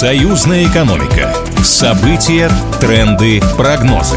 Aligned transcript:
Союзная 0.00 0.64
экономика. 0.64 1.30
События, 1.62 2.50
тренды, 2.80 3.38
прогнозы. 3.58 4.16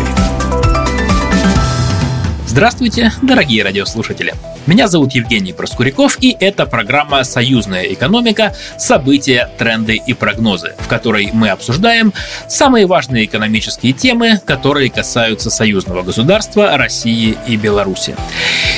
Здравствуйте, 2.54 3.12
дорогие 3.24 3.63
радиослушатели! 3.63 4.36
Меня 4.68 4.88
зовут 4.88 5.13
Евгений 5.13 5.52
Проскуряков, 5.54 6.18
и 6.21 6.38
это 6.40 6.68
программа 6.68 7.24
«Союзная 7.24 7.83
экономика. 7.92 8.56
События, 8.78 9.49
тренды 9.58 9.96
и 9.96 10.13
прогнозы», 10.13 10.76
в 10.78 10.87
которой 10.87 11.31
мы 11.33 11.50
обсуждаем 11.50 12.13
самые 12.47 12.86
важные 12.86 13.26
экономические 13.26 13.92
темы, 13.92 14.40
которые 14.46 14.90
касаются 14.90 15.50
союзного 15.50 16.04
государства, 16.04 16.77
России 16.77 17.36
и 17.48 17.58
Беларуси. 17.58 18.16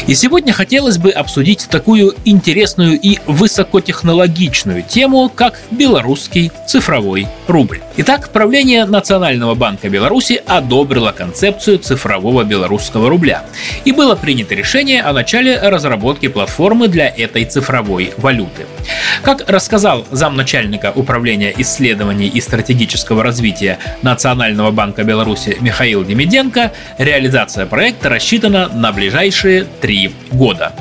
И 0.08 0.16
сегодня 0.16 0.54
хотелось 0.54 0.98
бы 0.98 1.12
обсудить 1.12 1.68
такую 1.70 2.16
интересную 2.26 3.00
и 3.00 3.20
высокотехнологичную 3.28 4.84
тему, 4.84 5.30
как 5.30 5.60
белорусский 5.70 6.52
цифровой 6.66 7.28
рубль. 7.48 7.82
Итак, 7.98 8.30
правление 8.30 8.86
Национального 8.86 9.54
банка 9.56 9.90
Беларуси 9.90 10.42
одобрило 10.48 11.12
концепцию 11.12 11.80
цифрового 11.80 12.44
белорусского 12.44 13.10
рубля. 13.10 13.44
И 13.84 13.92
было 13.92 14.16
принято 14.16 14.56
решение 14.56 15.02
о 15.02 15.14
начале 15.14 15.60
разработки 15.60 16.28
платформы 16.28 16.88
для 16.88 17.08
этой 17.08 17.46
цифровой 17.46 18.14
валюты. 18.18 18.66
Как 19.24 19.50
рассказал 19.50 20.06
замначальника 20.12 20.92
Управления 20.96 21.54
исследований 21.58 22.28
и 22.28 22.42
стратегического 22.42 23.24
развития 23.24 23.80
Национального 24.02 24.72
банка 24.72 25.04
Беларуси 25.04 25.58
Михаил 25.62 26.04
Демиденко, 26.04 26.72
реализация 26.98 27.66
проекта 27.66 28.10
рассчитана 28.10 28.70
на 28.70 28.92
ближайшие 28.92 29.66
три 29.82 30.12
года. 30.32 30.74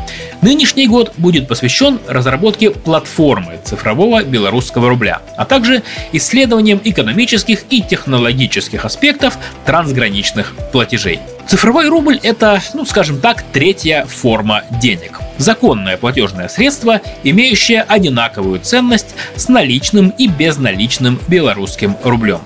Нынешний 0.43 0.87
год 0.87 1.15
будет 1.17 1.49
посвящен 1.49 2.01
разработке 2.07 2.71
платформы 2.71 3.59
цифрового 3.65 4.23
белорусского 4.23 4.91
рубля, 4.91 5.23
а 5.39 5.47
также 5.47 5.83
исследованиям 6.13 6.81
экономических 6.85 7.65
и 7.71 7.81
технологических 7.81 8.85
аспектов 8.85 9.39
трансграничных 9.65 10.55
платежей. 10.71 11.21
Цифровой 11.47 11.89
рубль– 11.89 12.19
это, 12.23 12.61
ну 12.73 12.85
скажем 12.85 13.21
так, 13.21 13.43
третья 13.53 14.07
форма 14.07 14.63
денег. 14.81 15.21
Законное 15.37 15.97
платежное 15.97 16.49
средство, 16.49 17.01
имеющее 17.23 17.83
одинаковую 17.83 18.61
ценность 18.61 19.15
с 19.37 19.49
наличным 19.49 20.11
и 20.11 20.27
безналичным 20.27 21.19
белорусским 21.29 21.97
рублем. 22.03 22.41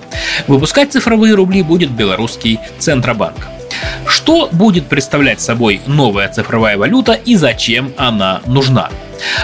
Выпускать 0.47 0.91
цифровые 0.91 1.35
рубли 1.35 1.61
будет 1.61 1.91
белорусский 1.91 2.59
Центробанк. 2.79 3.47
Что 4.05 4.49
будет 4.51 4.87
представлять 4.87 5.39
собой 5.39 5.81
новая 5.85 6.27
цифровая 6.29 6.77
валюта 6.77 7.13
и 7.13 7.35
зачем 7.35 7.93
она 7.97 8.41
нужна? 8.45 8.89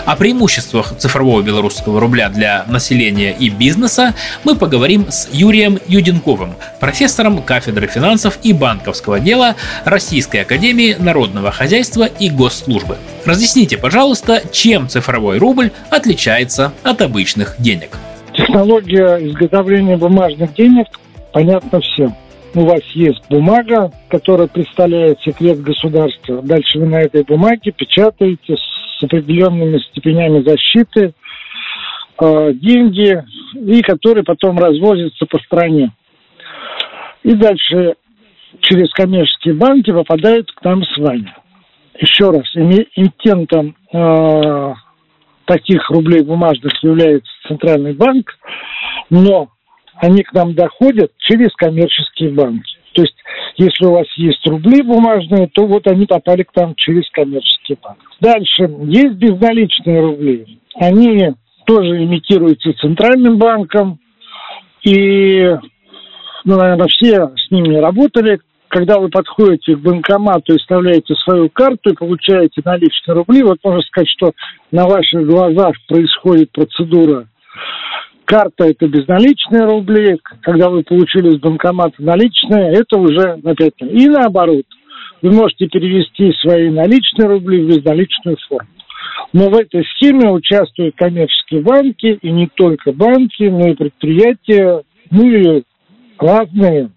О 0.05 0.15
преимуществах 0.15 0.97
цифрового 0.97 1.41
белорусского 1.41 1.99
рубля 1.99 2.29
для 2.29 2.65
населения 2.67 3.35
и 3.37 3.49
бизнеса 3.49 4.13
мы 4.43 4.55
поговорим 4.55 5.07
с 5.09 5.29
Юрием 5.31 5.79
Юденковым, 5.87 6.55
профессором 6.79 7.41
кафедры 7.41 7.87
финансов 7.87 8.39
и 8.43 8.53
банковского 8.53 9.19
дела 9.19 9.55
Российской 9.83 10.41
Академии 10.41 10.95
Народного 10.99 11.51
Хозяйства 11.51 12.05
и 12.05 12.29
Госслужбы. 12.29 12.97
Разъясните, 13.25 13.77
пожалуйста, 13.77 14.41
чем 14.51 14.87
цифровой 14.87 15.37
рубль 15.37 15.71
отличается 15.89 16.73
от 16.83 17.01
обычных 17.01 17.55
денег. 17.59 17.97
Технология 18.33 19.17
изготовления 19.27 19.97
бумажных 19.97 20.53
денег 20.53 20.87
понятна 21.31 21.79
всем 21.81 22.15
у 22.55 22.65
вас 22.65 22.81
есть 22.93 23.21
бумага, 23.29 23.91
которая 24.07 24.47
представляет 24.47 25.19
секрет 25.21 25.61
государства. 25.61 26.41
Дальше 26.41 26.79
вы 26.79 26.87
на 26.87 27.01
этой 27.01 27.23
бумаге 27.23 27.71
печатаете 27.71 28.55
с 28.97 29.03
определенными 29.03 29.79
степенями 29.79 30.43
защиты 30.43 31.13
э, 32.21 32.53
деньги, 32.53 33.23
и 33.55 33.81
которые 33.81 34.23
потом 34.23 34.57
развозятся 34.57 35.25
по 35.25 35.37
стране. 35.39 35.91
И 37.23 37.33
дальше 37.33 37.95
через 38.61 38.91
коммерческие 38.93 39.55
банки 39.55 39.91
попадают 39.91 40.51
к 40.51 40.63
нам 40.63 40.83
с 40.83 40.97
вами. 40.97 41.33
Еще 41.99 42.29
раз, 42.29 42.43
эмитентом 42.55 43.75
э, 43.93 44.73
таких 45.45 45.89
рублей 45.89 46.23
бумажных 46.23 46.71
является 46.83 47.31
Центральный 47.47 47.93
банк, 47.93 48.37
но 49.09 49.49
они 49.95 50.23
к 50.23 50.33
нам 50.33 50.53
доходят 50.53 51.11
через 51.19 51.53
коммерческие 51.55 52.31
банки. 52.31 52.74
То 52.95 53.01
есть, 53.01 53.15
если 53.57 53.85
у 53.85 53.91
вас 53.91 54.07
есть 54.15 54.47
рубли 54.47 54.81
бумажные, 54.81 55.47
то 55.53 55.67
вот 55.67 55.85
они 55.87 56.05
попали 56.05 56.43
к 56.43 56.55
нам 56.55 56.73
через 56.75 57.09
коммерческий 57.11 57.77
банк. 57.81 57.99
Дальше, 58.21 58.69
есть 58.85 59.15
безналичные 59.15 59.99
рубли. 60.01 60.59
Они 60.75 61.33
тоже 61.65 62.03
имитируются 62.03 62.71
центральным 62.79 63.37
банком. 63.37 63.99
И, 64.83 65.57
ну, 66.45 66.57
наверное, 66.57 66.87
все 66.87 67.31
с 67.35 67.51
ними 67.51 67.75
работали. 67.75 68.39
Когда 68.69 68.97
вы 68.97 69.09
подходите 69.09 69.75
к 69.75 69.79
банкомату 69.79 70.53
и 70.53 70.57
вставляете 70.57 71.15
свою 71.15 71.49
карту 71.49 71.91
и 71.91 71.95
получаете 71.95 72.61
наличные 72.63 73.15
рубли, 73.15 73.43
вот 73.43 73.57
можно 73.63 73.81
сказать, 73.81 74.09
что 74.09 74.31
на 74.71 74.85
ваших 74.85 75.25
глазах 75.25 75.75
происходит 75.87 76.51
процедура 76.51 77.27
Карта– 78.25 78.65
это 78.65 78.87
безналичные 78.87 79.65
рубли. 79.65 80.17
Когда 80.41 80.69
вы 80.69 80.83
получили 80.83 81.29
с 81.29 81.39
банкомата 81.39 81.95
наличные, 81.99 82.73
это 82.73 82.97
уже 82.97 83.39
5 83.41 83.73
И 83.81 84.09
наоборот, 84.09 84.65
вы 85.21 85.31
можете 85.31 85.67
перевести 85.67 86.33
свои 86.41 86.69
наличные 86.69 87.27
рубли 87.27 87.63
в 87.63 87.67
безналичную 87.67 88.37
форму. 88.47 88.67
Но 89.31 89.49
в 89.49 89.55
этой 89.55 89.85
схеме 89.85 90.31
участвуют 90.31 90.95
коммерческие 90.95 91.61
банки, 91.61 92.17
и 92.21 92.31
не 92.31 92.47
только 92.47 92.91
банки, 92.91 93.43
но 93.43 93.67
и 93.67 93.75
предприятия, 93.75 94.81
ну 95.11 95.29
и 95.29 95.63
разные 96.17 96.89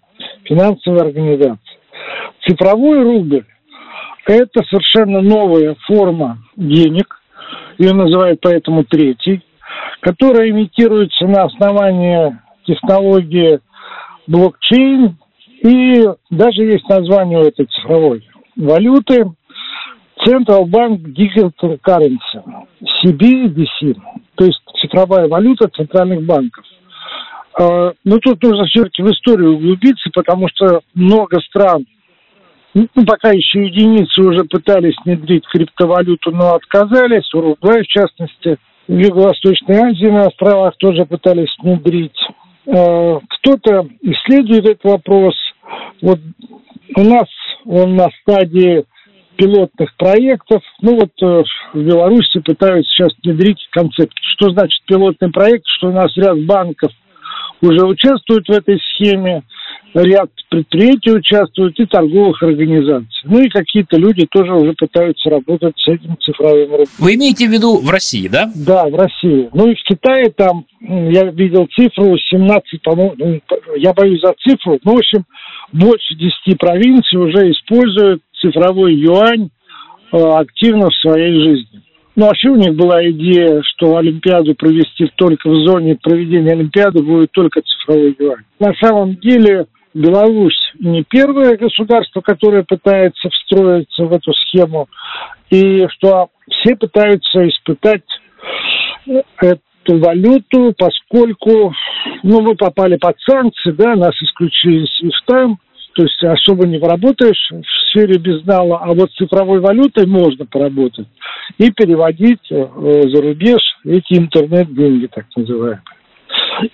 финансовые 0.45 1.01
организации. 1.01 1.59
Цифровой 2.47 3.03
рубль– 3.03 3.45
это 4.25 4.63
совершенно 4.63 5.21
новая 5.21 5.75
форма 5.85 6.39
денег, 6.55 7.21
ее 7.77 7.93
называют 7.93 8.39
поэтому 8.41 8.83
третий, 8.83 9.41
которая 10.01 10.49
имитируется 10.49 11.25
на 11.25 11.43
основании 11.43 12.37
технологии 12.65 13.59
блокчейн, 14.27 15.17
и 15.61 16.07
даже 16.29 16.63
есть 16.63 16.87
название 16.87 17.39
у 17.39 17.43
этой 17.43 17.65
цифровой 17.65 18.27
валюты. 18.55 19.25
Central 20.27 20.65
Bank 20.65 20.97
Digital 21.15 21.79
Currency, 21.79 22.43
CBDC, 23.01 23.95
то 24.35 24.43
есть 24.43 24.59
цифровая 24.81 25.29
валюта 25.29 25.69
центральных 25.69 26.25
банков. 26.25 26.65
А, 27.57 27.93
но 28.03 28.17
тут 28.19 28.43
нужно 28.43 28.65
все-таки 28.65 29.01
в 29.01 29.09
историю 29.11 29.55
углубиться, 29.55 30.09
потому 30.13 30.49
что 30.49 30.81
много 30.93 31.39
стран, 31.39 31.85
ну, 32.73 33.05
пока 33.07 33.29
еще 33.29 33.65
единицы 33.65 34.21
уже 34.21 34.43
пытались 34.43 34.95
внедрить 35.05 35.47
криптовалюту, 35.47 36.31
но 36.31 36.55
отказались, 36.55 37.33
Уругвай 37.33 37.83
в 37.83 37.87
частности– 37.87 38.57
Юго-Восточной 38.89 39.77
Азии 39.77 40.07
на 40.07 40.25
островах 40.25 40.75
тоже 40.77 41.05
пытались 41.05 41.55
внедрить. 41.61 42.19
Э, 42.65 43.19
кто-то 43.29 43.87
исследует 44.01 44.65
этот 44.65 44.83
вопрос. 44.83 45.35
Вот 46.01 46.19
у 46.95 47.03
нас 47.03 47.27
он 47.65 47.95
на 47.95 48.07
стадии 48.21 48.83
пилотных 49.35 49.95
проектов. 49.95 50.63
Ну 50.81 50.95
вот 50.95 51.11
э, 51.21 51.43
в 51.73 51.83
Беларуси 51.83 52.39
пытаются 52.39 52.89
сейчас 52.91 53.13
внедрить 53.23 53.59
концепт. 53.71 54.13
Что 54.35 54.49
значит 54.49 54.83
пилотный 54.87 55.31
проект? 55.31 55.65
Что 55.77 55.89
у 55.89 55.93
нас 55.93 56.11
ряд 56.17 56.43
банков 56.45 56.91
уже 57.61 57.85
участвуют 57.85 58.47
в 58.47 58.51
этой 58.51 58.79
схеме 58.79 59.43
ряд 59.93 60.29
предприятий 60.49 61.11
участвуют 61.11 61.79
и 61.79 61.85
торговых 61.85 62.41
организаций. 62.43 63.07
Ну 63.23 63.41
и 63.41 63.49
какие-то 63.49 63.97
люди 63.97 64.27
тоже 64.29 64.53
уже 64.53 64.73
пытаются 64.73 65.29
работать 65.29 65.73
с 65.77 65.87
этим 65.87 66.17
цифровым 66.19 66.71
рублем. 66.71 66.87
Вы 66.99 67.15
имеете 67.15 67.47
в 67.47 67.51
виду 67.51 67.77
в 67.77 67.89
России, 67.89 68.27
да? 68.27 68.51
Да, 68.55 68.85
в 68.87 68.95
России. 68.95 69.49
Ну 69.53 69.67
и 69.69 69.75
в 69.75 69.83
Китае 69.83 70.29
там, 70.29 70.65
я 70.81 71.25
видел 71.25 71.67
цифру 71.75 72.17
17, 72.17 72.81
по-моему, 72.83 73.15
ну, 73.17 73.41
я 73.77 73.93
боюсь 73.93 74.21
за 74.21 74.33
цифру, 74.39 74.79
но, 74.83 74.93
в 74.93 74.97
общем, 74.97 75.25
больше 75.73 76.15
10 76.15 76.57
провинций 76.57 77.19
уже 77.19 77.51
используют 77.51 78.21
цифровой 78.41 78.95
юань 78.95 79.49
э, 80.11 80.17
активно 80.17 80.89
в 80.89 80.95
своей 80.95 81.33
жизни. 81.41 81.81
Ну, 82.15 82.25
вообще 82.25 82.49
у 82.49 82.55
них 82.55 82.75
была 82.75 83.01
идея, 83.11 83.61
что 83.63 83.95
Олимпиаду 83.95 84.53
провести 84.53 85.09
только 85.15 85.49
в 85.49 85.55
зоне 85.65 85.97
проведения 86.01 86.51
Олимпиады 86.51 87.01
будет 87.01 87.31
только 87.31 87.61
цифровой 87.61 88.15
юань. 88.19 88.43
На 88.59 88.73
самом 88.81 89.15
деле 89.15 89.67
Беларусь 89.93 90.71
не 90.79 91.03
первое 91.03 91.57
государство, 91.57 92.21
которое 92.21 92.63
пытается 92.63 93.29
встроиться 93.29 94.05
в 94.05 94.13
эту 94.13 94.33
схему, 94.33 94.87
и 95.49 95.87
что 95.89 96.29
все 96.49 96.75
пытаются 96.75 97.47
испытать 97.47 98.03
эту 99.41 99.99
валюту, 99.99 100.73
поскольку 100.77 101.73
ну, 102.23 102.41
мы 102.41 102.55
попали 102.55 102.97
под 102.97 103.19
санкции, 103.21 103.71
да, 103.71 103.95
нас 103.95 104.13
исключили 104.21 104.83
из 104.83 104.89
СВИФТа, 104.97 105.57
то 105.93 106.03
есть 106.03 106.23
особо 106.23 106.67
не 106.67 106.79
поработаешь 106.79 107.49
в 107.49 107.89
сфере 107.89 108.19
безнала, 108.19 108.79
а 108.79 108.93
вот 108.93 109.11
цифровой 109.13 109.59
валютой 109.59 110.05
можно 110.05 110.45
поработать 110.45 111.07
и 111.57 111.71
переводить 111.71 112.51
э, 112.51 112.65
за 113.07 113.21
рубеж 113.21 113.59
эти 113.83 114.13
интернет-деньги, 114.13 115.07
так 115.07 115.25
называемые. 115.35 115.81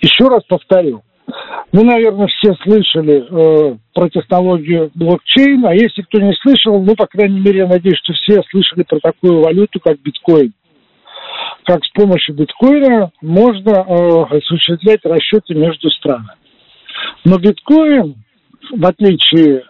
Еще 0.02 0.28
раз 0.28 0.44
повторю. 0.44 1.02
Вы, 1.72 1.84
наверное, 1.84 2.28
все 2.28 2.54
слышали 2.64 3.26
э, 3.28 3.78
про 3.94 4.10
технологию 4.10 4.92
блокчейн, 4.94 5.66
а 5.66 5.74
если 5.74 6.04
кто 6.04 6.22
не 6.22 6.34
слышал, 6.42 6.82
ну, 6.82 6.96
по 6.96 7.08
крайней 7.08 7.40
мере, 7.40 7.60
я 7.60 7.68
надеюсь, 7.68 8.00
что 8.04 8.14
все 8.14 8.42
слышали 8.50 8.84
про 8.84 9.00
такую 9.00 9.42
валюту, 9.42 9.80
как 9.80 10.00
биткоин. 10.00 10.54
Как 11.66 11.84
с 11.84 11.90
помощью 11.92 12.36
биткоина 12.36 13.12
можно 13.22 13.70
э, 13.70 14.38
осуществлять 14.38 15.02
расчеты 15.04 15.56
между 15.56 15.90
странами. 15.90 16.38
Но 17.26 17.40
биткоин, 17.40 18.16
в 18.72 18.86
отличие 18.86 19.64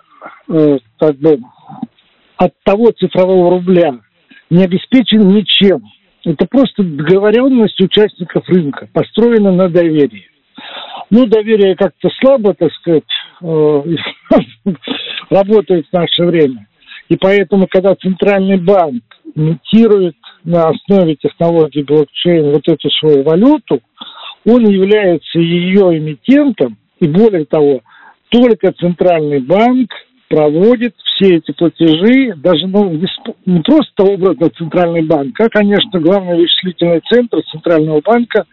э, 0.49 0.77
как 0.99 1.15
бы, 1.17 1.39
от 2.37 2.53
того 2.63 2.91
цифрового 2.91 3.51
рубля, 3.51 3.97
не 4.49 4.63
обеспечен 4.63 5.27
ничем. 5.29 5.83
Это 6.25 6.45
просто 6.47 6.83
договоренность 6.83 7.79
участников 7.79 8.47
рынка, 8.49 8.89
построена 8.93 9.51
на 9.51 9.69
доверии. 9.69 10.27
Ну, 11.09 11.25
доверие 11.27 11.75
как-то 11.75 12.09
слабо, 12.19 12.53
так 12.53 12.71
сказать, 12.73 13.03
э, 13.41 13.83
работает 15.29 15.85
в 15.87 15.93
наше 15.93 16.23
время. 16.23 16.67
И 17.09 17.15
поэтому, 17.17 17.67
когда 17.67 17.95
Центральный 17.95 18.57
банк 18.57 19.03
имитирует 19.35 20.15
на 20.43 20.69
основе 20.69 21.15
технологии 21.15 21.83
блокчейн 21.83 22.51
вот 22.51 22.67
эту 22.67 22.89
свою 22.89 23.23
валюту, 23.23 23.81
он 24.45 24.67
является 24.67 25.39
ее 25.39 25.97
эмитентом, 25.97 26.77
и 26.99 27.07
более 27.07 27.45
того, 27.45 27.81
только 28.29 28.71
Центральный 28.73 29.39
банк 29.39 29.91
проводит 30.29 30.95
все 30.97 31.35
эти 31.35 31.51
платежи, 31.51 32.33
даже 32.37 32.67
ну, 32.67 32.99
не 33.45 33.59
просто 33.61 34.03
образно 34.03 34.49
Центральный 34.49 35.03
банк, 35.03 35.39
а, 35.39 35.49
конечно, 35.49 35.99
главный 35.99 36.37
вычислительный 36.37 37.01
центр 37.09 37.41
Центрального 37.51 38.01
банка, 38.01 38.45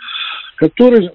который 0.56 1.10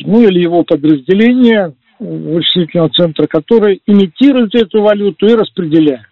ну 0.00 0.22
или 0.22 0.40
его 0.40 0.62
подразделение 0.62 1.74
вычислительного 1.98 2.90
центра, 2.90 3.26
который 3.26 3.80
имитирует 3.86 4.54
эту 4.54 4.82
валюту 4.82 5.26
и 5.26 5.34
распределяет. 5.34 6.06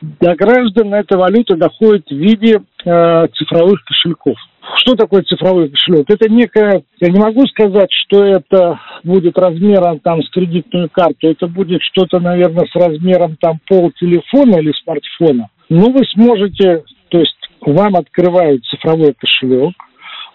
До 0.00 0.34
граждан 0.34 0.94
эта 0.94 1.18
валюта 1.18 1.56
доходит 1.56 2.06
в 2.08 2.14
виде 2.14 2.60
э, 2.84 3.26
цифровых 3.34 3.84
кошельков. 3.84 4.36
Что 4.76 4.94
такое 4.94 5.22
цифровой 5.22 5.68
кошелек? 5.68 6.08
Это 6.08 6.30
некая, 6.30 6.82
я 7.00 7.08
не 7.10 7.18
могу 7.18 7.46
сказать, 7.48 7.90
что 7.90 8.24
это 8.24 8.80
будет 9.04 9.36
размером 9.38 9.98
там 10.00 10.22
с 10.22 10.30
кредитную 10.30 10.88
карту, 10.88 11.28
это 11.28 11.46
будет 11.48 11.82
что-то, 11.82 12.18
наверное, 12.18 12.66
с 12.66 12.74
размером 12.74 13.36
там 13.38 13.58
пол 13.68 13.90
телефона 13.92 14.56
или 14.56 14.72
смартфона. 14.82 15.48
Но 15.68 15.90
вы 15.90 16.04
сможете, 16.14 16.84
то 17.08 17.18
есть 17.18 17.36
вам 17.60 17.96
открывают 17.96 18.64
цифровой 18.64 19.12
кошелек, 19.12 19.74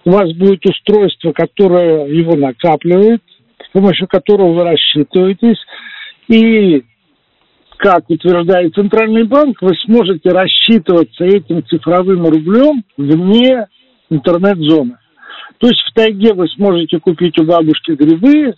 у 0.05 0.11
вас 0.11 0.31
будет 0.33 0.65
устройство, 0.65 1.31
которое 1.31 2.07
его 2.07 2.35
накапливает, 2.35 3.21
с 3.67 3.71
помощью 3.71 4.07
которого 4.07 4.53
вы 4.53 4.63
рассчитываетесь, 4.63 5.57
и 6.27 6.83
как 7.77 8.09
утверждает 8.09 8.73
Центральный 8.73 9.25
банк, 9.25 9.61
вы 9.61 9.75
сможете 9.85 10.29
рассчитываться 10.29 11.25
этим 11.25 11.65
цифровым 11.67 12.25
рублем 12.25 12.83
вне 12.97 13.67
интернет-зоны. 14.09 14.97
То 15.57 15.67
есть 15.67 15.81
в 15.81 15.93
тайге 15.93 16.33
вы 16.33 16.47
сможете 16.49 16.99
купить 16.99 17.37
у 17.39 17.43
бабушки 17.43 17.91
грибы, 17.91 18.53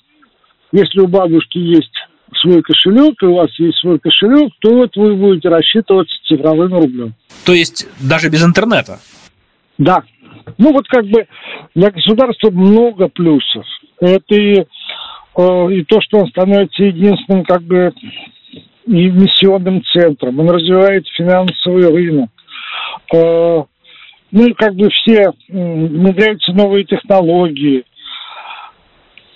если 0.72 1.00
у 1.00 1.08
бабушки 1.08 1.58
есть 1.58 1.94
свой 2.42 2.62
кошелек, 2.62 3.22
и 3.22 3.26
у 3.26 3.36
вас 3.36 3.48
есть 3.58 3.78
свой 3.80 4.00
кошелек, 4.00 4.52
то 4.60 4.74
вот 4.74 4.96
вы 4.96 5.16
будете 5.16 5.50
рассчитываться 5.50 6.14
цифровым 6.28 6.74
рублем. 6.74 7.14
То 7.46 7.54
есть 7.54 7.88
даже 8.02 8.30
без 8.30 8.44
интернета? 8.44 9.00
Да, 9.78 10.04
ну 10.58 10.74
вот 10.74 10.88
как 10.88 11.06
бы 11.06 11.28
для 11.76 11.92
государства 11.92 12.52
много 12.52 13.10
плюсов. 13.10 13.66
Это 14.00 14.36
и, 14.36 14.60
э, 14.60 15.72
и 15.72 15.84
то, 15.84 16.02
что 16.02 16.20
он 16.20 16.28
становится 16.28 16.84
единственным 16.84 17.44
как 17.44 17.64
бы 17.64 17.94
эмиссионным 18.86 19.84
центром. 19.94 20.40
Он 20.40 20.50
развивает 20.50 21.06
финансовый 21.16 21.88
рынок. 21.90 22.30
Э, 23.14 23.64
ну 24.32 24.46
и 24.46 24.54
как 24.54 24.76
бы 24.76 24.90
все 24.90 25.32
внедряются 25.50 26.54
новые 26.54 26.86
технологии. 26.86 27.86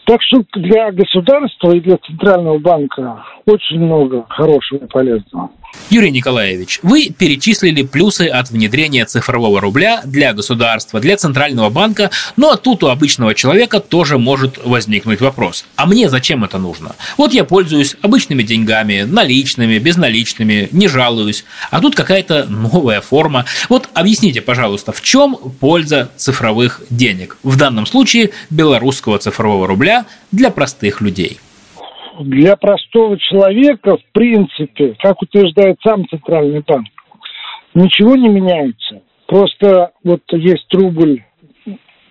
Так 0.06 0.22
что 0.24 0.44
для 0.56 0.92
государства 0.92 1.72
и 1.72 1.80
для 1.80 1.98
Центрального 1.98 2.58
банка 2.58 3.24
очень 3.46 3.80
много 3.80 4.26
хорошего 4.28 4.86
и 4.86 4.88
полезного. 4.88 5.52
Юрий 5.92 6.12
Николаевич, 6.12 6.80
вы 6.84 7.10
перечислили 7.10 7.84
плюсы 7.84 8.28
от 8.28 8.50
внедрения 8.50 9.06
цифрового 9.06 9.60
рубля 9.60 10.02
для 10.06 10.32
государства, 10.32 11.02
для 11.02 11.18
Центрального 11.18 11.70
банка, 11.70 12.12
но 12.38 12.56
тут 12.56 12.84
у 12.84 12.88
обычного 12.88 13.36
человека 13.36 13.82
тоже 13.82 14.18
может 14.18 14.58
возникнуть 14.64 15.20
вопрос. 15.20 15.66
А 15.76 15.86
мне 15.86 16.10
зачем 16.10 16.46
это 16.46 16.58
нужно? 16.60 16.96
Вот 17.18 17.34
я 17.34 17.44
пользуюсь 17.44 17.98
обычными 18.02 18.42
деньгами, 18.42 19.02
наличными, 19.02 19.80
безналичными, 19.80 20.70
не 20.72 20.88
жалуюсь, 20.88 21.44
а 21.72 21.82
тут 21.82 21.94
какая-то 21.94 22.46
новая 22.46 23.02
форма. 23.02 23.44
Вот 23.68 23.90
объясните, 23.94 24.42
пожалуйста, 24.42 24.94
в 24.94 25.02
чем 25.02 25.36
польза 25.60 26.10
цифровых 26.16 26.82
денег? 26.90 27.38
В 27.44 27.58
данном 27.58 27.86
случае 27.86 28.30
белорусского 28.50 29.20
цифрового 29.20 29.68
рубля 29.68 30.06
для 30.32 30.52
простых 30.52 31.02
людей 31.02 31.40
для 32.20 32.56
простого 32.56 33.18
человека, 33.18 33.98
в 33.98 34.12
принципе, 34.12 34.96
как 35.00 35.22
утверждает 35.22 35.78
сам 35.86 36.08
Центральный 36.08 36.64
банк, 36.66 36.88
ничего 37.74 38.16
не 38.16 38.30
меняется. 38.30 39.02
Просто 39.28 39.92
вот 40.04 40.22
есть 40.32 40.74
рубль 40.74 41.24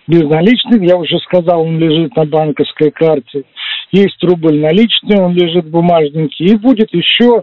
безналичный, 0.07 0.87
я 0.87 0.97
уже 0.97 1.19
сказал, 1.21 1.63
он 1.63 1.79
лежит 1.79 2.17
на 2.17 2.25
банковской 2.25 2.91
карте. 2.91 3.45
Есть 3.93 4.23
рубль 4.23 4.59
наличный, 4.59 5.21
он 5.21 5.35
лежит 5.35 5.67
в 5.67 5.71
бумажнике. 5.71 6.45
И 6.45 6.57
будет 6.57 6.93
еще 6.95 7.43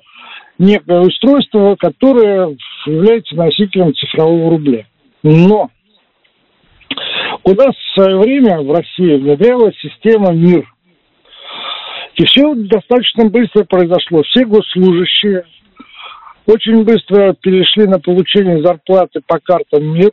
некое 0.57 1.01
устройство, 1.01 1.75
которое 1.75 2.57
является 2.86 3.36
носителем 3.36 3.94
цифрового 3.94 4.51
рубля. 4.51 4.86
Но 5.24 5.69
у 7.44 7.50
нас 7.51 7.75
в 7.75 7.94
свое 7.94 8.18
время 8.18 8.62
в 8.62 8.71
России 8.71 9.15
внедрялась 9.15 9.75
система 9.80 10.31
МИР– 10.31 10.65
и 12.18 12.25
все 12.25 12.54
достаточно 12.56 13.30
быстро 13.30 13.64
произошло. 13.64 14.24
Все 14.24 14.44
госслужащие 14.44 15.46
очень 16.48 16.84
быстро 16.84 17.34
перешли 17.34 17.86
на 17.86 18.00
получение 18.00 18.64
зарплаты 18.64 19.22
по 19.25 19.40
картам 19.40 19.84
МИР, 19.94 20.12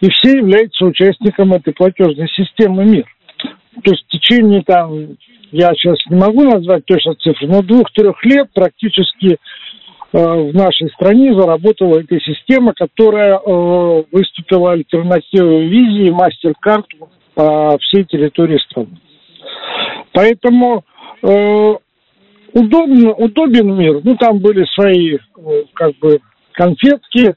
и 0.00 0.08
все 0.10 0.38
являются 0.38 0.86
участником 0.86 1.52
этой 1.52 1.74
платежной 1.74 2.28
системы 2.28 2.84
МИР. 2.84 3.04
То 3.84 3.90
есть 3.92 4.04
в 4.06 4.08
течение 4.08 4.62
там, 4.62 5.16
я 5.52 5.74
сейчас 5.74 5.98
не 6.08 6.16
могу 6.16 6.44
назвать 6.44 6.86
точно 6.86 7.14
цифры, 7.16 7.46
но 7.46 7.62
двух-трех 7.62 8.24
лет 8.24 8.48
практически 8.54 9.32
э, 9.34 9.36
в 10.12 10.54
нашей 10.54 10.88
стране 10.90 11.34
заработала 11.34 11.98
эта 12.00 12.18
система, 12.20 12.72
которая 12.72 13.38
э, 13.38 14.04
выступила 14.12 14.72
альтернативой 14.72 15.66
визии, 15.66 16.10
мастер-карт 16.10 16.86
по 17.34 17.76
всей 17.80 18.04
территории 18.04 18.58
страны. 18.58 18.98
Поэтому 20.12 20.84
Э, 21.22 21.74
удобно, 22.52 23.12
удобен 23.12 23.76
мир. 23.76 24.00
Ну, 24.04 24.16
там 24.16 24.38
были 24.38 24.64
свои, 24.74 25.16
э, 25.16 25.62
как 25.74 25.96
бы, 25.98 26.20
конфетки 26.52 27.34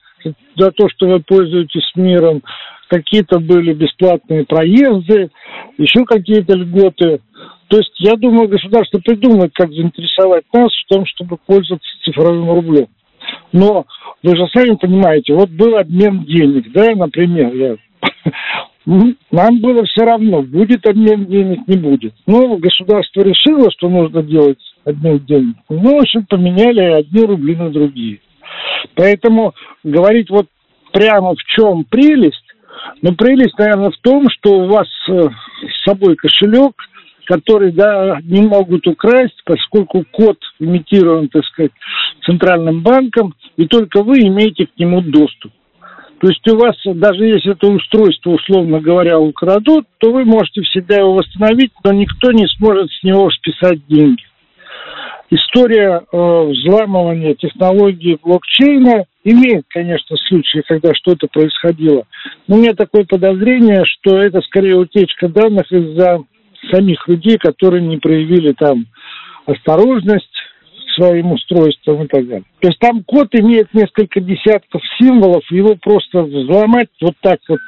за 0.57 0.71
то, 0.71 0.89
что 0.89 1.07
вы 1.07 1.19
пользуетесь 1.21 1.89
миром. 1.95 2.41
Какие-то 2.89 3.39
были 3.39 3.73
бесплатные 3.73 4.45
проезды, 4.45 5.29
еще 5.77 6.03
какие-то 6.05 6.55
льготы. 6.55 7.21
То 7.69 7.77
есть, 7.77 7.93
я 7.99 8.17
думаю, 8.17 8.49
государство 8.49 8.99
придумает, 8.99 9.51
как 9.53 9.71
заинтересовать 9.71 10.43
нас 10.51 10.71
в 10.71 10.93
том, 10.93 11.05
чтобы 11.05 11.37
пользоваться 11.37 11.89
цифровым 12.03 12.51
рублем. 12.51 12.87
Но 13.53 13.85
вы 14.23 14.35
же 14.35 14.45
сами 14.53 14.75
понимаете, 14.75 15.33
вот 15.33 15.49
был 15.49 15.77
обмен 15.77 16.25
денег, 16.25 16.71
да, 16.73 16.93
например, 16.95 17.53
я 17.53 17.77
нам 18.85 19.59
было 19.59 19.85
все 19.85 20.05
равно, 20.05 20.41
будет 20.41 20.87
обмен 20.87 21.25
денег, 21.25 21.67
не 21.67 21.77
будет. 21.77 22.13
Ну, 22.25 22.57
государство 22.57 23.21
решило, 23.21 23.69
что 23.71 23.89
нужно 23.89 24.23
делать 24.23 24.59
обмен 24.85 25.19
денег. 25.19 25.55
Ну, 25.69 25.97
в 25.97 26.01
общем, 26.01 26.25
поменяли 26.25 26.81
одни 26.81 27.23
рубли 27.23 27.55
на 27.55 27.69
другие. 27.69 28.19
Поэтому 28.95 29.53
говорить 29.83 30.29
вот 30.29 30.47
прямо 30.91 31.35
в 31.35 31.43
чем 31.55 31.85
прелесть, 31.85 32.43
ну, 33.01 33.13
прелесть, 33.13 33.57
наверное, 33.57 33.91
в 33.91 33.97
том, 33.97 34.27
что 34.29 34.51
у 34.51 34.67
вас 34.67 34.87
э, 35.09 35.29
с 35.69 35.83
собой 35.83 36.15
кошелек, 36.15 36.73
который, 37.25 37.71
да, 37.71 38.19
не 38.23 38.41
могут 38.41 38.87
украсть, 38.87 39.41
поскольку 39.45 40.03
код 40.11 40.37
имитирован, 40.59 41.29
так 41.29 41.45
сказать, 41.45 41.71
центральным 42.25 42.81
банком, 42.81 43.35
и 43.57 43.67
только 43.67 44.03
вы 44.03 44.19
имеете 44.21 44.65
к 44.65 44.77
нему 44.77 45.01
доступ. 45.01 45.51
То 46.21 46.27
есть 46.27 46.47
у 46.47 46.55
вас, 46.55 46.75
даже 46.85 47.25
если 47.25 47.53
это 47.53 47.65
устройство, 47.65 48.29
условно 48.29 48.79
говоря, 48.79 49.19
украдут, 49.19 49.87
то 49.97 50.11
вы 50.11 50.23
можете 50.23 50.61
всегда 50.61 50.97
его 50.97 51.15
восстановить, 51.15 51.71
но 51.83 51.91
никто 51.91 52.31
не 52.31 52.45
сможет 52.57 52.91
с 52.91 53.03
него 53.03 53.31
списать 53.31 53.79
деньги. 53.87 54.21
История 55.31 55.99
э, 55.99 56.43
взламывания 56.51 57.33
технологии 57.33 58.19
блокчейна 58.21 59.05
имеет, 59.23 59.63
конечно, 59.69 60.15
случаи, 60.27 60.61
когда 60.67 60.93
что-то 60.93 61.27
происходило. 61.27 62.03
Но 62.47 62.57
у 62.57 62.59
меня 62.59 62.75
такое 62.75 63.03
подозрение, 63.05 63.83
что 63.85 64.19
это 64.19 64.41
скорее 64.41 64.75
утечка 64.75 65.27
данных 65.27 65.71
из-за 65.71 66.19
самих 66.69 67.07
людей, 67.07 67.37
которые 67.39 67.81
не 67.81 67.97
проявили 67.97 68.51
там 68.51 68.85
осторожность 69.47 70.29
своим 70.95 71.31
устройствам 71.33 72.03
и 72.03 72.07
так 72.07 72.27
далее. 72.27 72.45
То 72.59 72.67
есть 72.67 72.79
там 72.79 73.03
код 73.03 73.27
имеет 73.33 73.73
несколько 73.73 74.19
десятков 74.19 74.81
символов, 74.99 75.43
его 75.51 75.75
просто 75.75 76.23
взломать 76.23 76.89
вот 77.01 77.13
так 77.21 77.39
вот 77.47 77.59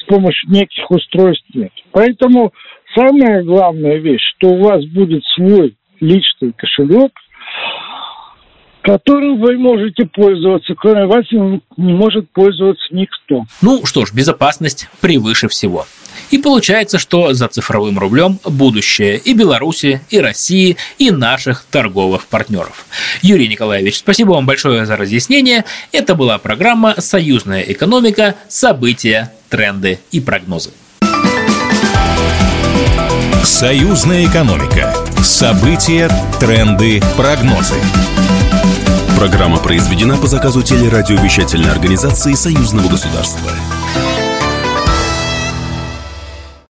с 0.00 0.04
помощью 0.04 0.50
неких 0.50 0.90
устройств 0.90 1.46
нет. 1.54 1.72
Поэтому 1.92 2.52
самая 2.94 3.42
главная 3.42 3.96
вещь, 3.96 4.22
что 4.36 4.48
у 4.48 4.62
вас 4.62 4.84
будет 4.86 5.22
свой 5.34 5.76
личный 6.00 6.52
кошелек, 6.52 7.12
которым 8.82 9.40
вы 9.40 9.58
можете 9.58 10.06
пользоваться. 10.06 10.74
Кроме 10.74 11.06
вас 11.06 11.24
не 11.30 11.60
может 11.76 12.30
пользоваться 12.30 12.86
никто. 12.90 13.44
Ну 13.60 13.84
что 13.84 14.06
ж, 14.06 14.14
безопасность 14.14 14.88
превыше 15.00 15.48
всего. 15.48 15.84
И 16.30 16.38
получается, 16.38 16.98
что 16.98 17.32
за 17.32 17.48
цифровым 17.48 17.98
рублем 17.98 18.38
будущее 18.44 19.18
и 19.18 19.32
Беларуси, 19.32 20.00
и 20.10 20.18
России, 20.20 20.76
и 20.98 21.10
наших 21.10 21.64
торговых 21.70 22.26
партнеров. 22.26 22.86
Юрий 23.22 23.48
Николаевич, 23.48 23.98
спасибо 23.98 24.32
вам 24.32 24.46
большое 24.46 24.86
за 24.86 24.96
разъяснение. 24.96 25.64
Это 25.92 26.14
была 26.14 26.38
программа 26.38 26.94
«Союзная 26.98 27.62
экономика. 27.62 28.34
События, 28.48 29.32
тренды 29.48 30.00
и 30.10 30.20
прогнозы». 30.20 30.70
Союзная 33.42 34.26
экономика. 34.26 34.94
События, 35.22 36.10
тренды, 36.38 37.02
прогнозы. 37.16 37.74
Программа 39.16 39.56
произведена 39.56 40.16
по 40.16 40.26
заказу 40.26 40.62
телерадиовещательной 40.62 41.70
организации 41.70 42.34
Союзного 42.34 42.88
государства. 42.88 43.50